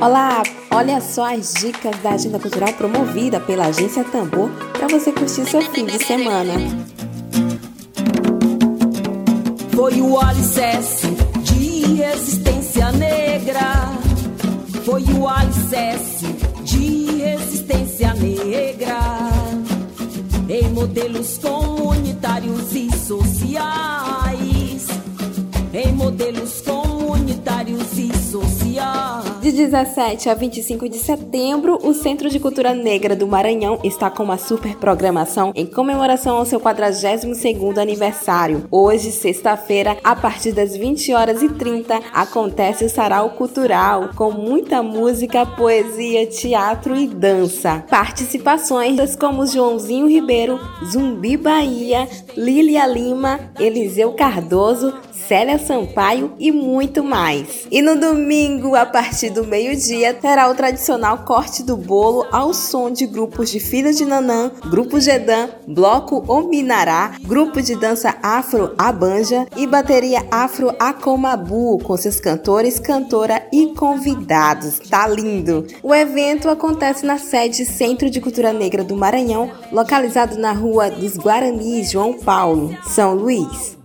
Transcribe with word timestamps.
Olá, 0.00 0.44
olha 0.70 1.00
só 1.00 1.34
as 1.34 1.54
dicas 1.54 1.96
da 2.04 2.10
agenda 2.10 2.38
cultural 2.38 2.72
promovida 2.74 3.40
pela 3.40 3.66
Agência 3.66 4.04
Tambor 4.04 4.48
para 4.72 4.86
você 4.86 5.10
curtir 5.10 5.44
seu 5.44 5.60
fim 5.60 5.86
de 5.86 5.98
semana. 6.04 6.52
Foi 9.74 10.00
o 10.00 10.20
alicerce 10.20 11.08
de 11.42 11.94
resistência 11.96 12.92
negra. 12.92 13.90
Foi 14.84 15.02
o 15.02 15.26
alicerce 15.26 16.26
de 16.62 17.16
resistência 17.16 18.14
negra. 18.14 19.00
Em 20.48 20.68
modelos 20.68 21.38
comunitários 21.38 22.72
e 22.72 22.88
sociais. 22.96 24.86
Em 25.74 25.92
modelos 25.92 26.60
comunitários 26.60 27.98
e 27.98 28.16
sociais. 28.16 28.97
De 29.40 29.52
17 29.52 30.28
a 30.28 30.34
25 30.34 30.88
de 30.88 30.98
setembro, 30.98 31.78
o 31.84 31.94
Centro 31.94 32.28
de 32.28 32.40
Cultura 32.40 32.74
Negra 32.74 33.14
do 33.14 33.26
Maranhão 33.28 33.78
está 33.84 34.10
com 34.10 34.24
uma 34.24 34.36
super 34.36 34.76
programação 34.76 35.52
em 35.54 35.64
comemoração 35.64 36.36
ao 36.36 36.44
seu 36.44 36.58
42º 36.58 37.78
aniversário. 37.78 38.64
Hoje, 38.68 39.12
sexta-feira, 39.12 39.96
a 40.02 40.16
partir 40.16 40.50
das 40.50 40.76
20 40.76 41.12
horas 41.12 41.40
e 41.40 41.48
30, 41.50 42.00
acontece 42.12 42.84
o 42.84 42.90
Sarau 42.90 43.30
Cultural, 43.30 44.10
com 44.16 44.32
muita 44.32 44.82
música, 44.82 45.46
poesia, 45.46 46.26
teatro 46.26 46.96
e 46.96 47.06
dança. 47.06 47.84
Participações 47.88 49.14
como 49.14 49.46
Joãozinho 49.46 50.08
Ribeiro, 50.08 50.58
Zumbi 50.84 51.36
Bahia, 51.36 52.08
Lília 52.36 52.84
Lima, 52.86 53.38
Eliseu 53.58 54.12
Cardoso, 54.14 54.92
Célia 55.26 55.58
Sampaio 55.58 56.32
e 56.38 56.52
muito 56.52 57.02
mais. 57.02 57.66
E 57.70 57.82
no 57.82 57.96
domingo, 57.98 58.74
a 58.74 58.86
partir 58.86 59.30
do 59.30 59.44
meio-dia, 59.44 60.14
terá 60.14 60.48
o 60.48 60.54
tradicional 60.54 61.18
corte 61.24 61.62
do 61.62 61.76
bolo 61.76 62.26
ao 62.30 62.54
som 62.54 62.90
de 62.90 63.06
grupos 63.06 63.50
de 63.50 63.58
Filha 63.58 63.92
de 63.92 64.04
Nanã, 64.04 64.50
Grupo 64.70 65.00
Gedã, 65.00 65.48
Bloco 65.66 66.24
Ominará, 66.30 67.12
Grupo 67.22 67.60
de 67.60 67.74
Dança 67.74 68.16
Afro 68.22 68.74
Abanja 68.78 69.46
e 69.56 69.66
Bateria 69.66 70.24
Afro 70.30 70.74
Acomabu, 70.78 71.78
com 71.78 71.96
seus 71.96 72.20
cantores, 72.20 72.78
cantora 72.78 73.46
e 73.52 73.68
convidados. 73.74 74.78
Tá 74.78 75.06
lindo! 75.08 75.66
O 75.82 75.94
evento 75.94 76.48
acontece 76.48 77.04
na 77.04 77.18
sede 77.18 77.64
Centro 77.64 78.08
de 78.08 78.20
Cultura 78.20 78.52
Negra 78.52 78.84
do 78.84 78.96
Maranhão, 78.96 79.50
localizado 79.72 80.38
na 80.38 80.52
rua 80.52 80.90
dos 80.90 81.16
Guaranis, 81.16 81.90
João 81.90 82.14
Paulo, 82.14 82.76
São 82.84 83.14
Luís. 83.14 83.78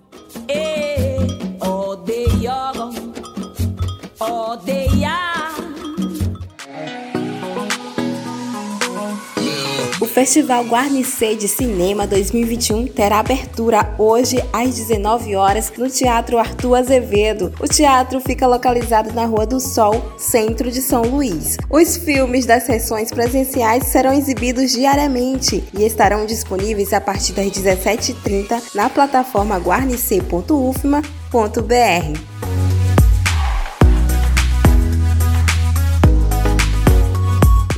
Festival 10.14 10.64
Guarnicê 10.66 11.36
de 11.36 11.47
Cinema 11.47 12.06
2021 12.06 12.86
terá 12.86 13.17
abertura 13.17 13.95
hoje 13.97 14.38
às 14.53 14.75
19 14.75 15.36
horas 15.36 15.73
no 15.75 15.89
Teatro 15.89 16.38
Arthur 16.38 16.75
Azevedo. 16.75 17.52
O 17.59 17.67
teatro 17.67 18.22
fica 18.22 18.45
localizado 18.45 19.11
na 19.11 19.25
Rua 19.25 19.47
do 19.47 19.59
Sol, 19.59 20.14
centro 20.16 20.69
de 20.69 20.84
São 20.84 21.02
Luís. 21.02 21.58
Os 21.67 21.97
filmes 21.97 22.45
das 22.45 22.61
sessões 22.61 23.09
presenciais 23.09 23.88
serão 23.88 24.14
exibidos 24.14 24.73
diariamente 24.73 25.64
e 25.75 25.84
estarão 25.84 26.28
disponíveis 26.28 26.94
a 26.94 27.02
partir 27.02 27.34
das 27.34 27.47
17h30 27.47 28.75
na 28.75 28.91
plataforma 28.91 29.58
guarnicê.ufma.br. 29.58 32.42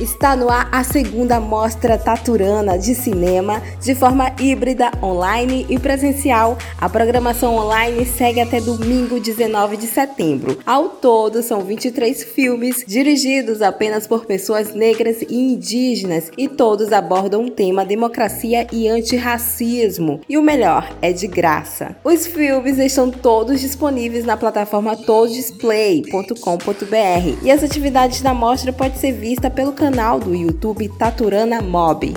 Está 0.06 0.36
no 0.36 0.48
ar 0.48 0.68
a 0.70 0.84
segunda 0.84 1.40
mostra 1.40 1.98
taturana 1.98 2.78
de 2.78 2.94
cinema 2.94 3.60
de 3.82 3.92
forma 3.92 4.32
híbrida, 4.38 4.92
online 5.02 5.66
e 5.68 5.80
presencial. 5.80 6.56
A 6.80 6.88
programação 6.88 7.56
online 7.56 8.06
segue 8.06 8.40
até 8.40 8.60
domingo 8.60 9.18
19 9.18 9.76
de 9.76 9.88
setembro. 9.88 10.60
Ao 10.64 10.90
todo, 10.90 11.42
são 11.42 11.62
23 11.62 12.22
filmes 12.22 12.84
dirigidos 12.86 13.60
apenas 13.60 14.06
por 14.06 14.26
pessoas 14.26 14.72
negras 14.72 15.22
e 15.22 15.34
indígenas 15.34 16.30
e 16.38 16.46
todos 16.46 16.92
abordam 16.92 17.44
o 17.44 17.50
tema 17.50 17.84
democracia 17.84 18.64
e 18.72 18.88
antirracismo. 18.88 20.20
E 20.28 20.38
o 20.38 20.42
melhor, 20.42 20.88
é 21.02 21.12
de 21.12 21.26
graça. 21.26 21.96
Os 22.04 22.28
filmes 22.28 22.78
estão 22.78 23.10
todos 23.10 23.60
disponíveis 23.60 24.24
na 24.24 24.36
plataforma 24.36 24.96
todisplay.com.br 24.96 27.42
e 27.42 27.50
as 27.50 27.64
atividades 27.64 28.22
da 28.22 28.32
mostra 28.32 28.72
podem 28.72 28.96
ser 28.96 29.10
vistas 29.10 29.52
pelo 29.52 29.72
canal 29.72 29.95
canal 29.96 30.20
do 30.20 30.34
YouTube 30.34 30.90
Taturana 30.90 31.62
Mob. 31.62 32.12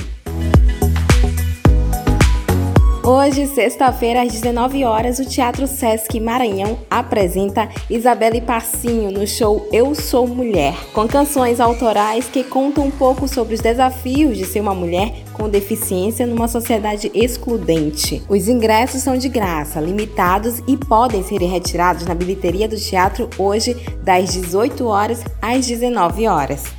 Hoje, 3.02 3.48
sexta-feira, 3.48 4.22
às 4.22 4.34
19 4.34 4.84
horas, 4.84 5.18
o 5.18 5.26
Teatro 5.26 5.66
Sesc 5.66 6.20
Maranhão 6.20 6.78
apresenta 6.90 7.70
Isabelle 7.90 8.42
Passinho 8.42 9.12
no 9.12 9.26
show 9.26 9.66
Eu 9.72 9.96
Sou 9.96 10.28
Mulher, 10.28 10.76
com 10.92 11.08
canções 11.08 11.62
autorais 11.62 12.26
que 12.26 12.44
contam 12.44 12.84
um 12.84 12.92
pouco 12.92 13.30
sobre 13.30 13.56
os 13.56 13.62
desafios 13.62 14.38
de 14.38 14.44
ser 14.44 14.60
uma 14.60 14.76
mulher 14.76 15.24
com 15.32 15.48
deficiência 15.48 16.28
numa 16.28 16.50
sociedade 16.50 17.10
excludente. 17.14 18.22
Os 18.28 18.50
ingressos 18.50 19.02
são 19.02 19.18
de 19.18 19.30
graça, 19.30 19.80
limitados 19.80 20.62
e 20.68 20.76
podem 20.76 21.24
ser 21.24 21.40
retirados 21.44 22.06
na 22.06 22.14
bilheteria 22.14 22.68
do 22.68 22.76
teatro 22.76 23.30
hoje, 23.38 23.74
das 24.04 24.34
18 24.34 24.86
horas 24.86 25.24
às 25.42 25.66
19 25.66 26.28
horas. 26.28 26.79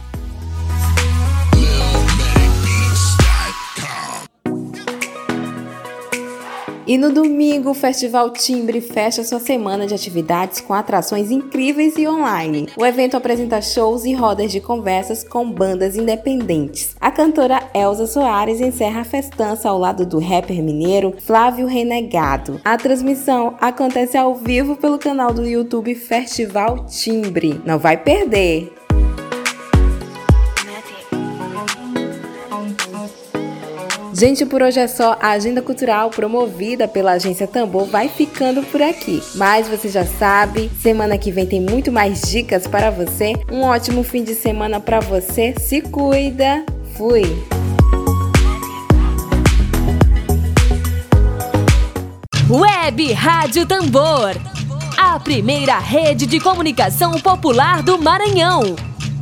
E 6.91 6.99
no 6.99 7.13
domingo, 7.13 7.71
o 7.71 7.75
Festival 7.75 8.31
Timbre 8.31 8.81
fecha 8.81 9.23
sua 9.23 9.39
semana 9.39 9.87
de 9.87 9.95
atividades 9.95 10.61
com 10.61 10.75
atrações 10.75 11.31
incríveis 11.31 11.95
e 11.97 12.09
online. 12.09 12.67
O 12.77 12.85
evento 12.85 13.17
apresenta 13.17 13.63
shows 13.63 14.05
e 14.05 14.13
rodas 14.13 14.51
de 14.51 14.61
conversas 14.61 15.23
com 15.23 15.49
bandas 15.49 15.95
independentes. 15.95 16.97
A 17.01 17.13
cantora 17.13 17.63
Elza 17.73 18.09
Soares 18.09 18.61
encerra 18.61 19.03
a 19.03 19.05
festança 19.05 19.69
ao 19.69 19.79
lado 19.79 20.05
do 20.05 20.19
rapper 20.19 20.61
mineiro 20.65 21.15
Flávio 21.21 21.69
Renegado. 21.69 22.61
A 22.65 22.77
transmissão 22.77 23.55
acontece 23.61 24.19
ao 24.19 24.35
vivo 24.35 24.75
pelo 24.75 24.99
canal 24.99 25.33
do 25.33 25.47
YouTube 25.47 25.95
Festival 25.95 26.87
Timbre. 26.87 27.61
Não 27.65 27.79
vai 27.79 27.99
perder! 27.99 28.80
Gente, 34.21 34.45
por 34.45 34.61
hoje 34.61 34.79
é 34.79 34.87
só. 34.87 35.17
A 35.19 35.31
agenda 35.31 35.63
cultural 35.63 36.11
promovida 36.11 36.87
pela 36.87 37.13
agência 37.13 37.47
Tambor 37.47 37.87
vai 37.87 38.07
ficando 38.07 38.63
por 38.65 38.83
aqui. 38.83 39.23
Mas 39.35 39.67
você 39.67 39.89
já 39.89 40.05
sabe, 40.05 40.71
semana 40.79 41.17
que 41.17 41.33
vem 41.33 41.47
tem 41.47 41.59
muito 41.59 41.91
mais 41.91 42.21
dicas 42.21 42.67
para 42.67 42.91
você. 42.91 43.33
Um 43.51 43.63
ótimo 43.63 44.03
fim 44.03 44.23
de 44.23 44.35
semana 44.35 44.79
para 44.79 45.01
você. 45.01 45.55
Se 45.59 45.81
cuida. 45.81 46.67
Fui. 46.99 47.23
Web 52.51 53.13
Rádio 53.15 53.65
Tambor. 53.65 54.37
A 54.99 55.19
primeira 55.19 55.79
rede 55.79 56.27
de 56.27 56.39
comunicação 56.39 57.13
popular 57.13 57.83
do 57.83 57.99
Maranhão. 57.99 58.90